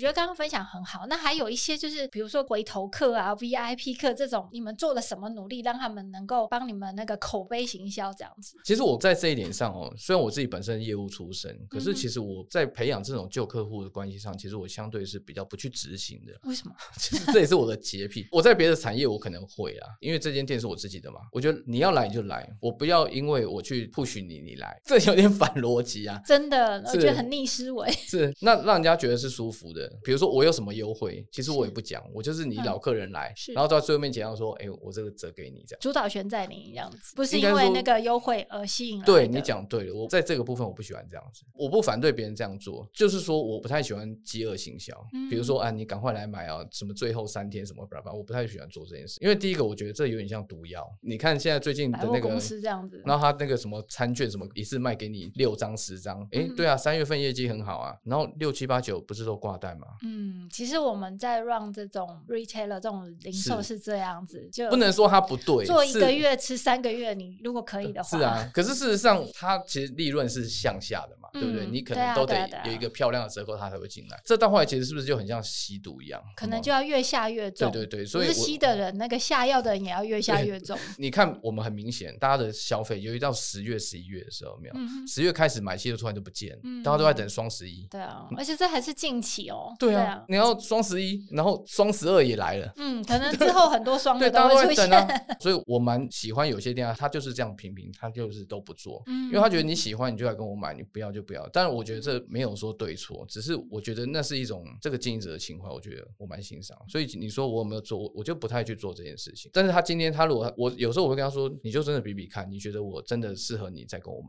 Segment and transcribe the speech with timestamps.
[0.00, 8.56] 我觉得刚刚分享很好，那还有一些就是，比如说回头客啊、VIP 客这种，你们做了什么努力，让他们能够帮你们那个口碑行销这样子？
[8.64, 16.32] 其实我在这一点上哦，虽然我自己本身业务出身，可是其实我在培养这种旧客户的关系上，其实我相对是比较不去执行的。
[16.44, 16.74] 为什么？
[16.96, 18.26] 其实这也是我的洁癖。
[18.32, 21.20] 我在别的产业我可能会啊，因为这间店是我自己的嘛。
[21.30, 26.18] 我觉得你要来你就来，我不要因为我去 push 你，你来，这有点 反逻辑啊。
[26.24, 27.92] 真的，我觉得很逆思维。
[27.92, 29.89] 是，那让人家觉得是舒服的。
[30.02, 30.70] 比如说我有什么。
[30.70, 39.02] 优惠，其实我也不讲，我就是你老客人来，然后到最后面讲到说，哎，我这个折给你这样，主导权在你这样子，不是因为那个优惠而吸引。
[39.02, 44.94] 对，你讲对了，我在这个部分我不喜欢这样子，我不反对别人这样做，就是说我不太喜欢饥饿行销，
[45.28, 59.88] 比如说啊，你赶快来买啊，什么最后三天什么，我不太喜欢做这件事，因为第一个我觉得这有点像毒药，你看现在最近的那个公司这样子，然后他那个什么餐券什么一次卖给你六张十张，哎，对啊，三月份业绩很好啊，然后六七八九不是都挂单吗？
[60.02, 61.40] 嗯，其实我们在。
[61.40, 65.64] 让这种 retailer 这种零售是这样子，就不能说它不对。
[65.64, 68.50] 做一个月吃三个月，你如果可以的话，是啊。
[68.52, 71.66] 可是事实上，它其实利润是向下的嘛，对不对？
[71.66, 74.20] 你可能都得有一个漂亮的折扣，它才会进来。
[74.24, 76.22] 这到后来其实是不是就很像吸毒一样？
[76.36, 77.72] 可能就要越下越重。
[77.72, 80.78] 对对对，所以吸的人，那个下药的人也要越下越重。
[80.98, 84.74] 你看，我们很明显，大家的消费，由于到十月、十一月的时候，没有
[85.08, 86.54] 十月开始买气就突然就不见，
[86.84, 87.86] 大家都在等双十一。
[87.90, 89.59] 对啊，而且这还是近期哦。
[89.78, 94.90] 对啊，你要双十一，然后双十二也来了，嗯，可能 之后很多双的都会出现，
[95.40, 101.48] 所以我蛮喜欢有些店啊，他就是这样平平，他就是都不做，嗯，因为他觉得你喜欢你就来跟我买，你不要就不要。
[101.52, 106.76] 但是我觉得这没有说对错，只是我觉得那是一种这个经营者的情怀，我觉得我蛮欣赏。
[106.88, 109.50] 所以你说我有没有做，我就不太去做这件事情。
[109.52, 114.28] 但是他今天他如果我有时候我会跟他说，你就真的比比看，你觉得我真的适合你再跟我买，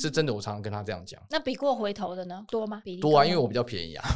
[0.00, 0.30] 是真的。
[0.30, 1.20] 我常常跟他这样讲。
[1.28, 2.44] 那比过回头的呢？
[2.48, 2.80] 多吗？
[2.84, 4.08] 比多啊，因为我比较便宜啊。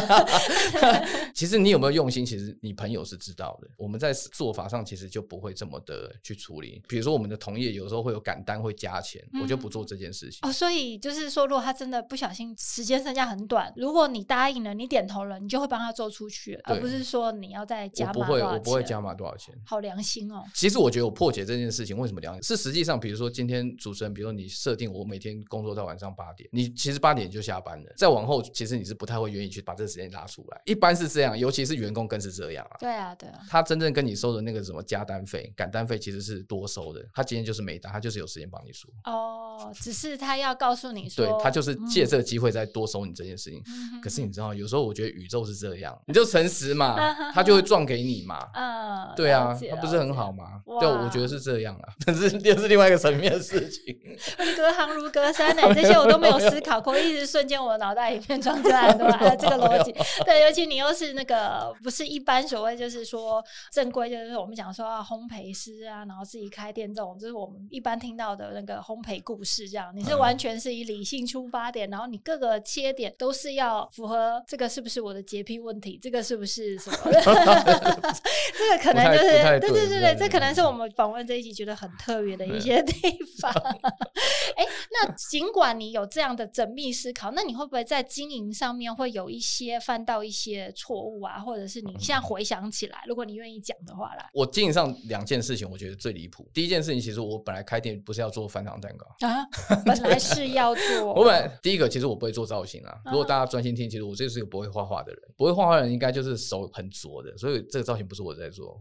[1.34, 2.24] 其实你有没有用心？
[2.24, 3.68] 其实你朋友是知道的。
[3.76, 6.82] 我们在做法上其实就不会这么的去处理。
[6.88, 10.38] 比如说我们的同业有时候会有赶单会加钱，我就不做这件事情。
[10.42, 18.36] 哦，所以就是说，如果他真的不小心时间剩下很短，如果你答应了，你点头了，你就会帮他做出去，而不是说你要再加码多少钱。
[18.36, 19.54] 我不会，我不会加码多少钱。
[19.64, 20.44] 好良心哦。
[20.54, 22.42] 其实我觉得我破解这件事情为什么良心？
[22.42, 30.60] 是实际上，比如说今天主持人，比如说你设定我每天工作到晚上八点，你其实八点就下班了，再往后其实你是不太会愿意去把这个时间拉出来。
[30.64, 32.76] 一般是这样，尤其是员工更是这样啊。
[32.78, 33.40] 对啊，对啊。
[33.48, 37.04] 他真正跟你收的那个什么加单费、赶单费，其实是多收的。
[37.12, 38.88] 他今天就是没单，他就是有时间帮你说。
[39.04, 43.62] 哦，只是他要告诉你说，对，他就是借这个机会再多收你这件事情。
[44.02, 46.96] 可是你知道，有时候我觉得宇宙是这样，你就诚实嘛，
[47.32, 48.48] 他就会撞给你嘛。
[48.54, 50.62] 嗯，对啊，他不是很好吗？
[50.80, 51.92] 对，我觉得是这样啊。
[52.06, 53.96] 但是 又是另外一个层面的事情。
[54.56, 59.92] 隔行如隔山呢，这些我都没有思考过， 一直瞬间我的脑袋里面装出来的这个逻辑。
[60.24, 69.90] 对，尤其你又是那个不是一般所谓就是说正规，就是我们讲说啊烘焙师啊，然后自己开店这种，就是我们一般听到的那个烘焙故事这样。
[69.94, 75.98] 你是完全是以理性出发点，然后你各个切点都是要符合这个是不是我的洁癖问题？
[76.02, 76.96] 这个是不是什么？
[77.12, 79.28] 这个可能就是
[79.60, 82.92] 对对对对，这可能是我们访问这一集觉得很特别的一些地
[83.40, 83.52] 方。
[84.56, 91.38] 哎，那尽管你有这样的缜密思考，那你会不会在经营上面会有一些犯到一些错误啊？
[91.38, 96.48] 或者是你现在回想起来，如果你愿意讲的话啦，我经营上两件事情，我觉得最离谱。
[96.54, 99.46] 第一件事情，其实我本来开店不是要做翻糖蛋糕啊，
[99.84, 101.12] 本来是要做。
[101.14, 102.98] 我本来第一个，其实我不会做造型啊。
[103.06, 108.78] 如果大家专心听，其实我这是一个不会画画的人，不会画画的人应该就是手很拙的，所以这个造型不是我在做。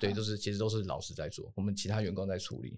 [0.00, 2.74] 对，都是其实都是老师在做，我们其他员工在处理。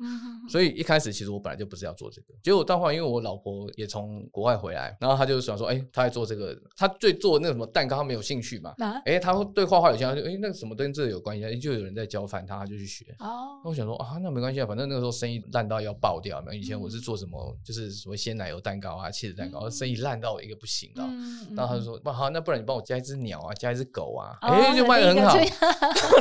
[0.48, 8.74] 所以一开始其实我本来就不是要做这个，结果到后来因为我老婆也从国外回来，然后她就想说，哎，她在做这个，她最做那个什么蛋糕他没有兴趣嘛？
[9.04, 11.58] 哎，他对画画有兴趣，哎，那个什么跟这个有关系？
[11.58, 13.04] 就有人在教翻他，他就去学。
[13.18, 16.42] 哦，那我想说啊，那没关系啊，反正那个时候生意烂到要爆掉。
[16.52, 21.04] 以前我是做什么，就是所谓鲜奶油蛋糕啊、起司蛋糕，生意烂到一个不行了。
[21.56, 25.36] 然后他就说，不好，那不然你帮我加一只鸟啊，加一只狗啊，哎，就卖得很好。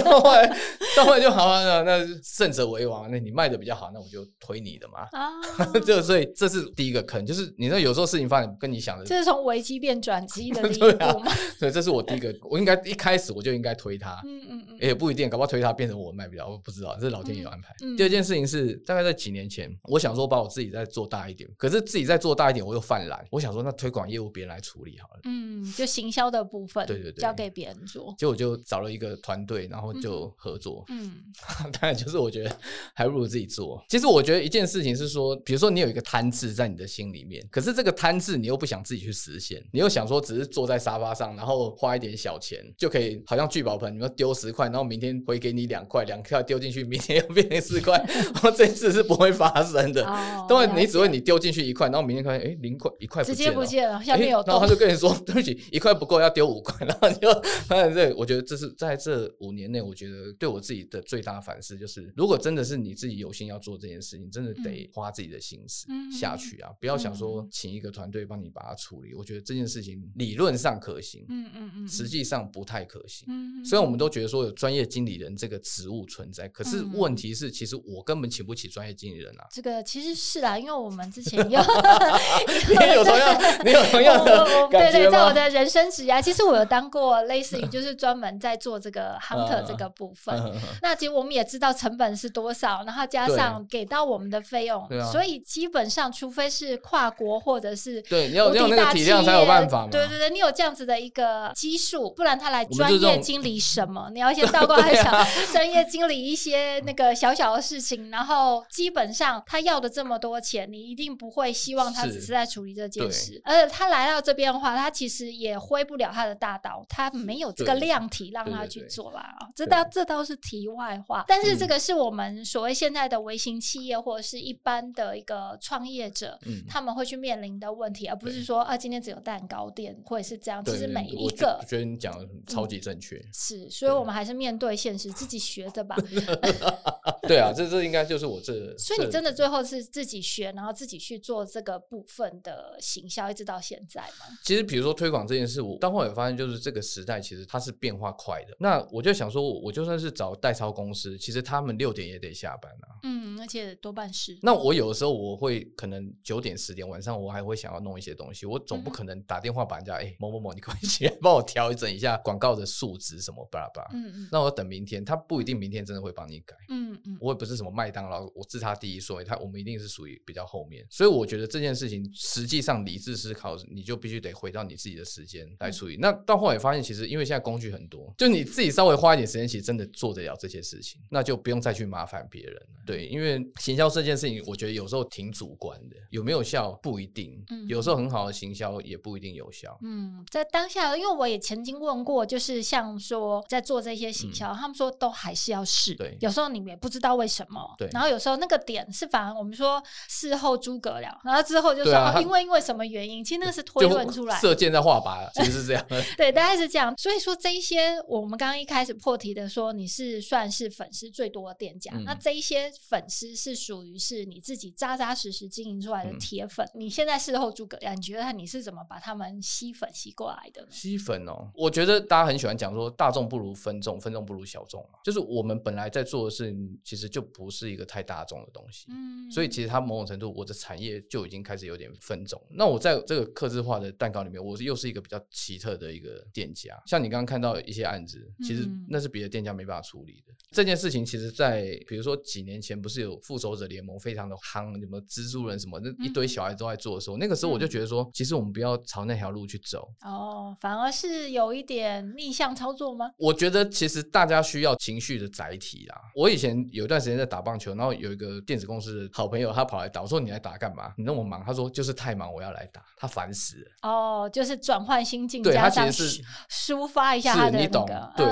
[0.04, 0.48] 到 后来，
[0.96, 5.08] 到后来就好啊，那胜者为王，那你卖的比较好，那我就推你的嘛。
[5.12, 5.32] 啊，
[5.86, 11.17] 就所以这是第一个坑，就是你知道有时候事情发展跟你想的，这是从危机变转机的第一步。
[11.60, 14.22] 对这是我第一个，我应该一开始我就应该推他。
[14.26, 17.74] 嗯嗯嗯，也不一定，搞不好推他变成我卖不了，我不知道，这是老天爷有安排。
[17.98, 25.22] 第二件事情是，大概在几年前，我想说把我自己再做大一点，可是自己再做大一点，我又犯懒，我想说那推广业务别人来处理好了。
[25.24, 28.14] 嗯，就行销的部分，对对对，交给别人做。
[28.18, 30.84] 结果就找了一个团队，然后就合作。
[30.90, 31.16] 嗯，
[31.74, 32.58] 当然就是我觉得
[32.94, 33.84] 还不如自己做。
[33.90, 50.04] 其实我觉得一件事情是说，比如说你有一个贪字在你的心里面，可是这个贪字你又不想自己去实现，你又想说只是坐在沙发上，然后花一点小钱就可以，好像聚宝盆，你们丢十块，然后明天回给你两块，两块丢进去，明天又变成四块， 然后这次是不会发生的。
[50.48, 57.34] 当然，你只会你丢进去一块，然后明天发现哎零块一块直接不见了，下面有洞，然后他就跟你说对不起，一块不够要丢五块，然后你就
[57.68, 69.14] 当然这我觉得这是在这五年内，我觉得对我自己的最大反思就是，如果真的是你自己有心要做这件事情，真的得花自己的心思下去啊，不要想说请一个团队帮你把它处理。
[69.14, 73.26] 我觉得这件事情理论上可行，嗯嗯嗯，实际上不太可行。
[73.30, 79.46] 嗯虽然我们都觉得说有专业经理人这个职务存在，可是问题是，其实我根本请不起专业经理人啊。
[79.52, 81.60] 这个其实是啦，因为我们之前有，
[82.70, 84.46] 你有同样， 你有同样的？
[84.70, 90.36] 对对，在我的人生职涯，其实我有当过类似于就是专门在做这个 hunter 这个部分。
[90.82, 99.90] 那其实我们也知道成本是多少，然后加上给到我们的费用，所以基本上除非是跨国或者是对，你有你有那个体量才有办法嘛。
[99.92, 104.10] 对对对，你有这样子的一个基数，不然他来专业经理什么？
[104.14, 105.12] 你要先 倒过来想，
[105.52, 113.42] 专业经理一些那个小小的事情，然后基本上他要的这么多钱，你一定不会希望他只是在处理这件事。
[113.44, 119.36] 而且他来到这边的话，他其实也挥不了他的大刀，他没有这个量体让他去做啦。
[119.56, 126.38] 这倒这倒是题外话，但是这个是我们所谓现在的微型企业或者是一般的一个创业者，
[126.70, 130.64] 他们会去面临的问题，而不是说啊，今天只有蛋糕店会是这样。
[130.72, 133.22] 其实每一个，我觉得你讲的超级正确。
[133.34, 135.96] 是，所以我们还是面对现实，自己学的吧。
[137.28, 138.54] 对啊，这这应该就是我这。
[138.78, 144.26] 所以你真的最后是自己学，然后自己去做这个部分的行销，一直到现在吗？
[144.44, 148.56] 其实，比如说推广这件事，我到后来发现，就是这个时代其实它是变化快的。
[148.60, 152.96] 那我就想说，我就算是找代操公司，其实他们六点也得下班啊。
[153.04, 154.38] 嗯，而且多半是。
[154.42, 163.90] 那我有的时候我会可能九点十点晚上，我还会想要弄一些东西，我总不可能打电话把人家哎、欸、某某某，你快起来帮我调整一下广告的数值什么巴拉巴拉。
[163.94, 164.30] 嗯嗯。
[164.32, 166.56] 那我等明天，他不一定明天真的会帮你改。
[166.70, 167.16] 嗯嗯。
[167.22, 170.84] 我也不是什么麦当劳，我置他第一，所以他我们一定是属于比较后面。
[170.90, 175.96] 所以我觉得这件事情实际上理智思考，你就必须得回到你自己的时间来处理。
[175.98, 182.84] 嗯、那到后来发现，其实因为现在工具很多，就你自己稍微花一点时间，其实真的做得了这些事情，那就不用再去麻烦别人了。
[182.86, 187.44] 对，因为行销这件事情，我觉得有时候挺主观的，有没有效不一定。
[187.50, 189.78] 嗯，有时候很好的行销也不一定有效。
[189.84, 195.96] 嗯，在当下，因为我也曾经问过，就是像说在做这些行销，嗯、他们说都还是要试。
[195.96, 197.76] 对，有时候你们也不知道为什么。
[197.78, 205.86] 对，然后有时候那个点是反而我们说事后诸葛亮，然后之后就说、啊、因为因为什么原因，其实那个是推论出来，射箭在画靶，其实是这样。
[206.16, 206.94] 对，大概是这样。
[206.98, 216.66] 所以说这一些我们刚刚一开始破题的说，你是算是粉丝最多的店家，嗯、那这一些粉丝是属于是你自己扎扎实实经营出来的铁粉。
[216.74, 220.68] 嗯、你现在事后诸葛亮，你觉得你是怎么把他们吸粉吸过来的？
[220.70, 225.00] 吸粉哦，我觉得大家很喜欢讲说大众不如分众，分众不如小众嘛。
[225.04, 228.86] 就是我们本来在做的事情，其实就不是一个太大众的东西。
[228.90, 232.42] 嗯，所以其实它某种程度，我的产业就已经开始有点分众。
[232.52, 236.78] 那我在这个客制化的蛋糕里面，我又是一个比较奇特的一个店家。
[236.86, 240.34] 像你刚刚看到一些案子，其实那是别的店家没办法处理的。
[240.34, 249.88] 嗯、这件事情，其实在比如说几年前，不是有复仇者联盟非常的夯，什么蜘蛛人什么，那一堆小孩都在做的时候，那个时候我就觉得说，其实我们不要朝那条路去走。
[250.02, 250.27] 哦，
[250.60, 253.12] 反而是有一点逆向操作吗？
[253.18, 255.96] 我觉得其实大家需要情绪的载体啦。
[256.16, 260.94] 我以前有一段时间在打棒球，然后有一个电子公司的好朋友，他跑来打，我说你来打干嘛？
[260.98, 261.44] 你那么忙？
[261.46, 263.90] 他说就是太忙，我要来打，他烦死了。
[263.90, 267.60] 哦，就是转换心境，对他其实是抒发一下他的那个。
[267.60, 268.26] 是你懂，对，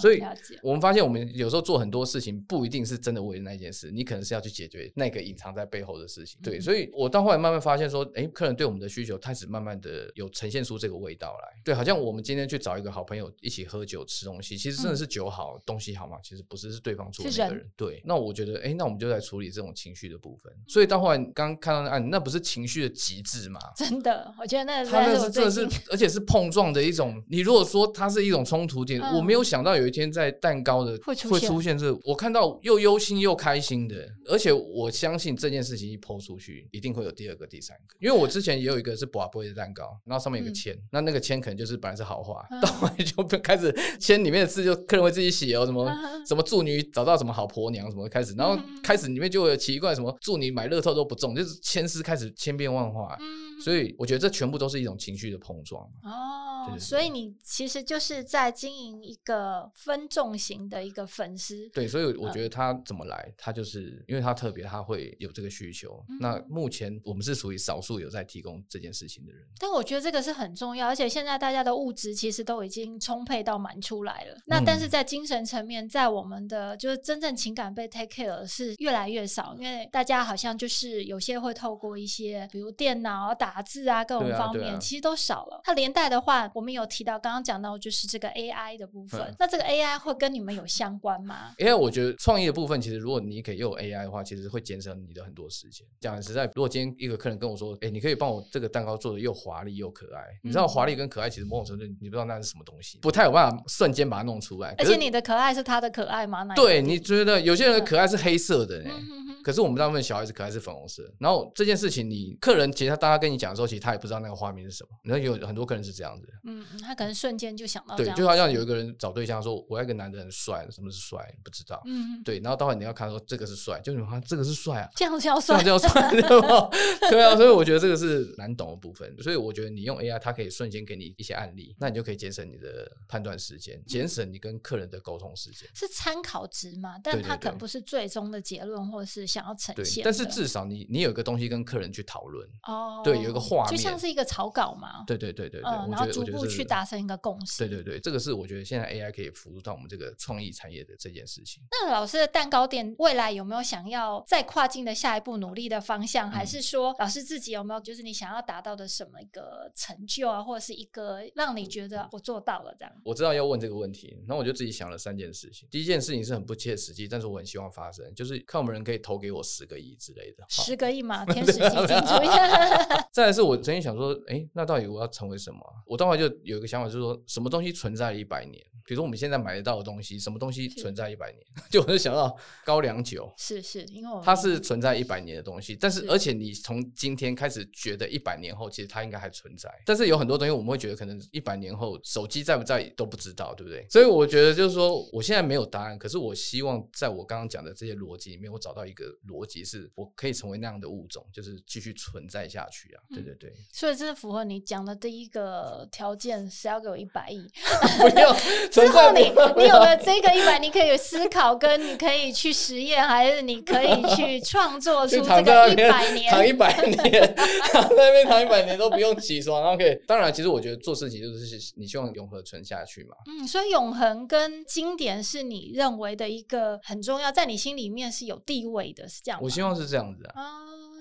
[0.00, 0.22] 所以
[0.62, 6.38] 我们发现我们有时候做很多事情不一定是真的为了那件事，你可能是要去解决那个隐藏在背后的事情。
[6.42, 11.60] 对，所以我到后来慢慢发现说，哎，客人对我们的需求开始慢慢的有呈现出这个味道来。
[11.64, 16.18] 对，好像我们今天去找一个好朋友一起喝酒吃东西，其实真的是酒好东西好嘛？
[16.22, 17.70] 其实不是，是对方做的那个人。
[17.76, 20.52] 对，那我觉得，哎，那我们就在处理这种情绪的部分。
[20.66, 23.60] 所以到后来刚看到那案，那不是情绪的极致吗？
[23.76, 27.22] 真的，我觉得那他那是真的是，而且是碰撞的一种。
[27.28, 37.96] 你如果说它是一种冲突点，嗯、我没有想到有一天在蛋糕的会出现这，我看到又忧心又开心的，而且我相信这件事情一抛出去，一定会有第二个、第三个。
[38.00, 45.88] 因为我之前也有一个是博杯的蛋糕，然后上面有个签，嗯、那那个签可能就是本来是好话， 到后来就开始签里面的字就客人会自己写哦，什么
[46.26, 53.16] 什么祝你找到什么好婆娘什么开始，然后开始里面就会有奇怪什么祝你买乐透都不中，就是签诗开始千变万化。
[53.62, 56.49] 所以我觉得这全部都是一种情绪的碰撞哦。
[56.66, 61.68] 对对对，所以你其实就是在经营一个分众型的一个粉丝。
[61.68, 66.02] 对，所以我觉得他怎么来，他就是因为他特别，他会有这个需求。
[66.08, 69.46] 嗯、那目前我们是属于少数有在提供这件事情的人。
[69.58, 74.36] 但我觉得这个是很重要，而且现在大家的物质其实都已经充沛到满出来了。
[74.46, 83.50] 那但是在精神层面，在我们的就是真正情感被 take care 是越来越少，因为大家好像就是有些会透过一些比如电脑打。
[83.50, 85.60] 打字啊，各种方面、啊啊、其实都少了。
[85.64, 89.20] 它连带的话，我们有提到，刚刚讲到就是这个 AI 的部分。
[89.20, 95.86] 嗯、那这个 AI 会跟你们有相关吗因为我觉得创意的部分，其实如果你可以用 AI 的话，其实会节省你的很多时间。
[96.00, 100.22] 讲实在，如果今天一个客人跟我说：“哎、欸，你可以帮我这个蛋糕做的又华丽又可爱。
[100.22, 104.74] 嗯”你知道华丽跟可爱其实某种程度你不知道那是什么东西，不太有办法瞬间把它弄出来。
[104.78, 106.44] 而且你的可爱是他的可爱吗？
[106.54, 108.90] 对，你觉得有些人的可爱是黑色的呢？
[108.92, 114.90] 嗯可是我们大部分小孩子可爱是粉红色，然后这件事情你客人其实他大家跟你讲的时候，其实他也不知道那个画面是什么。
[115.02, 121.32] 你看有很多客人是这样子，嗯，他可能瞬间就想到，对，就好像有一个人找对象说，我要一个男的很帅，什么是帅？
[121.42, 126.68] 不知道，嗯，对，然后待会你要看说这个是帅，就是他这个是帅啊，这样叫帅，这样叫帅，对吧？
[127.10, 136.98] 对啊，所以我觉得这个是难懂的部分，所以我觉得你用 AI，它可以瞬间给你一些案例，那你就可以节省你的判断时间，节省你跟客人的沟通时间，是参考值嘛？
[137.02, 140.02] 但它可能不是最终的结论，或者是想要呈现。
[140.04, 145.04] 但是至少你你有一个东西跟客人去讨论哦，对，有一个画面，就像是一个草稿嘛。
[145.06, 147.58] 对对对对对，嗯、然后逐步去达成一个共识。
[147.58, 151.62] 对对对，这个是我觉得现在 AI 可以辅助到我们这个创意产业的这件事情。
[151.70, 156.28] 那老师的蛋糕店未来有没有想要再跨境的下一步努力的方向？
[156.28, 162.92] 嗯、还是说老师自己有没有就是你想要达到的什么一个成就啊，或者是一个让你觉得我做到了这样？
[163.04, 165.68] 我知道要问这个问题，那我就自己想了三件事情。
[165.70, 170.44] 第一件事情是很不切实际，但是我很希望发生，就是看我们人可以投给我十个亿之类的。
[170.48, 172.28] 十个亿嘛，天使基金主义。
[173.12, 175.60] 再来是我曾经想说，哎、欸，那到底我要成为什么？
[175.86, 178.64] 我当时就有一个想法，就是说什么东西存在了一百年？
[178.84, 181.44] 比如说我们现在买得到的东西，什么东西存在一百年？
[181.70, 189.70] 就我就想到高粱酒，是是，因为它是存在一百年的东西，但是而且你从今天开始觉得一百年后，其实它应该还存在。
[189.84, 193.86] 但是有很多东西我们会觉得，可能一百年后手机在不在都不知道，对不对？
[193.88, 203.02] 所以我觉得就是说，我现在没有答案，可是我希望在我刚刚讲的这些逻辑里面，我找到一个逻辑，是我可以成为那样的物种，就是继续存在下去啊！
[203.10, 207.46] 对对对，所以这是符合你讲的第一个条件，是要给我一百亿，
[208.00, 208.34] 不用。
[208.70, 217.34] 之后你你有了这个一百，你可以思考，跟你可以去实验，还是你可以去创作出这个一百年，躺一百年，
[217.72, 219.62] 躺在那边躺一百年都不用起床。
[219.74, 223.16] OK，当然，其实我觉得做事情就是你希望永恒存下去嘛。
[223.26, 229.44] 嗯，所以永恒跟经典是你认为的一个很重要，在你心里面是有地位的，是这样吗？
[229.44, 230.42] 我希望是这样子啊。
[230.42, 230.46] 啊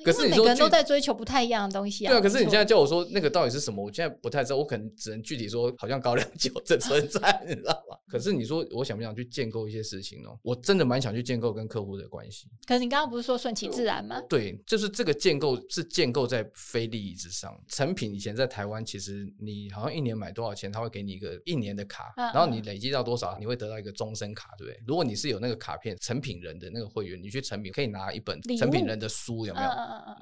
[0.04, 2.10] 可是每个人都在追求不太一样的东西啊。
[2.10, 7.98] 对啊，可是你现在叫我说那个到底是什么，我现在不太知道，我可能只能具体说，好像高粱酒这存在， 你知道吗？
[8.08, 10.30] 可是你说我想不想去建构一些事情呢？
[10.42, 12.48] 我真的蛮想去建构跟客户的关系。
[12.68, 14.20] 可是你刚刚不是说顺其自然吗？
[14.28, 17.56] 对，就是这个建构是建构在非利益之上。
[17.68, 24.82] 成品以前在台湾，其实你好像一年买多少钱，他会给你一个一年的卡，然后你累积到多少，你会得到一个终身卡，对不对？
[24.88, 29.70] 如果你是有那个卡片，成品人的那个会员，你去成品可以拿一本成品人的书，有没有？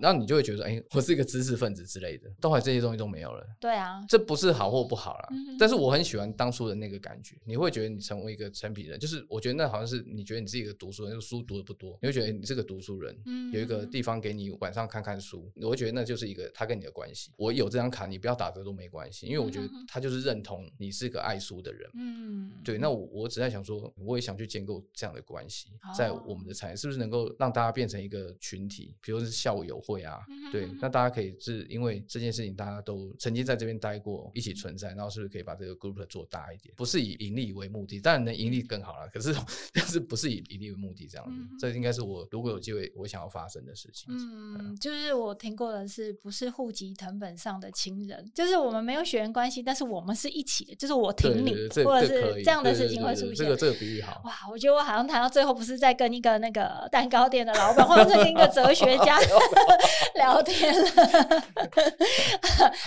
[0.01, 0.47] 然后你就会。
[0.47, 3.45] 觉得哎、欸，我是一个知识分子之类的，到后来这些东西都没有了。
[3.59, 5.27] 对啊，这不是好或不好啦。
[5.31, 7.35] 嗯、但是我很喜欢当初的那个感觉。
[7.43, 17.29] 你会觉得你成为一个成品人，就是我觉得那好像是你觉得你自己一个读书人，书读的不多，你会觉得你是个读书人，嗯、有一个地方给你晚上看看书，我会觉得那就是一个他跟你的关系。
[17.35, 21.89] 我有这张卡，你不要打折都没关系，因为我觉得他就是认同你是个爱书的人。
[21.95, 22.77] 嗯哼，对。
[22.77, 30.19] 那我我只在想说，我也想去建构这样的关系，在我们的产业是不是能够让大家变成一个群体，比如是校午有会啊，
[30.51, 36.73] 对，那大家可以是因为这件事情大家都曾经在这边待过，一起存在，然后是不是可以把这个 group 做大一点？
[36.75, 39.35] 不是以盈利为目的，当然能盈利更好了，可是
[39.73, 44.07] 但是不是以盈利为目的这样子，这应该是我如果有机会我想要发生的事情。
[44.09, 51.51] 嗯，就是我听过的是不是户籍成本上的亲人，就是我们没有血缘关系，但是我们是一起的，就是我挺你，
[51.83, 53.35] 或者是这样的事情会出现。
[53.35, 54.21] 这个这个比喻好。
[54.25, 59.17] 哇，我觉得我好像谈到最后不是在跟一个那个蛋糕店的老板，或者是跟一个哲学家
[60.15, 61.43] 聊天了。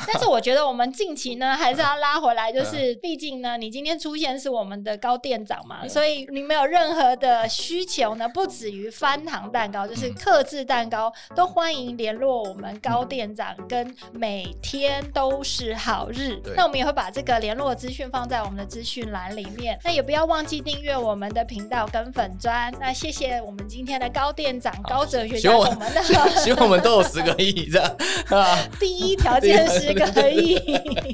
[0.07, 16.41] 但是我觉得我们近期呢，还是要拉回来，就是毕竟呢，你今天出现是我们的高店长嘛，所以你没有任何的需求呢，不止于翻糖蛋糕，就是特制蛋糕，都欢迎联络我们高店长，跟每天都是好日。
[16.57, 19.79] 那我们也会把这个联络资讯放在我们的资讯栏里面。
[19.85, 22.73] 那也不要忘记订阅我们的频道跟粉砖。
[22.81, 26.03] 那谢谢我们今天的高店长、高哲学家，我们的
[26.51, 27.97] 希望我们都有十个亿这样
[28.31, 28.59] 啊。
[28.81, 30.57] 第一条件十个亿，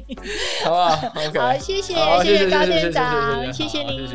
[0.65, 0.95] 好不好？
[1.39, 4.07] 好，谢谢谢谢高店长，谢谢您。